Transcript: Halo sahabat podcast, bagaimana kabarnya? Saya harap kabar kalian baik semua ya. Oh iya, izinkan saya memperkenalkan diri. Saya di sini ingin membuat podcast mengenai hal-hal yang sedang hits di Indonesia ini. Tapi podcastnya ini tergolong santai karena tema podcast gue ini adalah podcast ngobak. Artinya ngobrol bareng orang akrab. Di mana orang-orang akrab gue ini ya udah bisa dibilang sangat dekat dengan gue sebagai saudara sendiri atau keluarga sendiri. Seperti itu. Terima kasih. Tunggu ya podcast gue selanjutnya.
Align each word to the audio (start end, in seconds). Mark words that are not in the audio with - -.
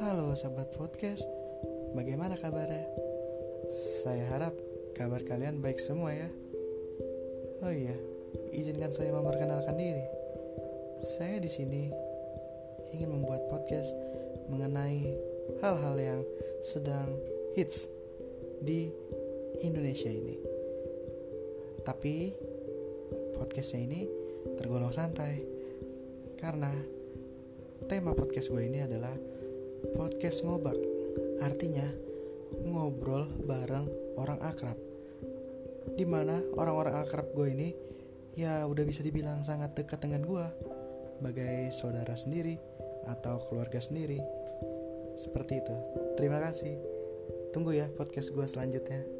Halo 0.00 0.32
sahabat 0.32 0.72
podcast, 0.80 1.28
bagaimana 1.92 2.32
kabarnya? 2.40 2.88
Saya 4.00 4.24
harap 4.32 4.56
kabar 4.96 5.20
kalian 5.28 5.60
baik 5.60 5.76
semua 5.76 6.16
ya. 6.16 6.32
Oh 7.60 7.68
iya, 7.68 7.92
izinkan 8.56 8.88
saya 8.96 9.12
memperkenalkan 9.12 9.76
diri. 9.76 10.00
Saya 11.04 11.36
di 11.36 11.52
sini 11.52 11.92
ingin 12.96 13.12
membuat 13.12 13.44
podcast 13.52 13.92
mengenai 14.48 15.04
hal-hal 15.60 15.96
yang 16.00 16.20
sedang 16.64 17.12
hits 17.52 17.84
di 18.64 18.88
Indonesia 19.60 20.08
ini. 20.08 20.40
Tapi 21.84 22.32
podcastnya 23.36 23.84
ini 23.84 24.00
tergolong 24.56 24.96
santai 24.96 25.44
karena 26.40 26.72
tema 27.84 28.16
podcast 28.16 28.48
gue 28.48 28.64
ini 28.64 28.80
adalah 28.80 29.12
podcast 29.96 30.44
ngobak. 30.44 30.76
Artinya 31.40 31.86
ngobrol 32.64 33.26
bareng 33.44 34.16
orang 34.20 34.40
akrab. 34.44 34.76
Di 35.96 36.04
mana 36.04 36.40
orang-orang 36.56 37.00
akrab 37.00 37.32
gue 37.32 37.48
ini 37.50 37.68
ya 38.36 38.64
udah 38.64 38.84
bisa 38.86 39.00
dibilang 39.04 39.42
sangat 39.42 39.76
dekat 39.76 40.00
dengan 40.04 40.24
gue 40.24 40.46
sebagai 41.20 41.68
saudara 41.76 42.16
sendiri 42.16 42.56
atau 43.08 43.40
keluarga 43.48 43.80
sendiri. 43.80 44.20
Seperti 45.20 45.60
itu. 45.60 45.76
Terima 46.16 46.40
kasih. 46.40 46.80
Tunggu 47.52 47.76
ya 47.76 47.88
podcast 47.92 48.32
gue 48.32 48.46
selanjutnya. 48.48 49.19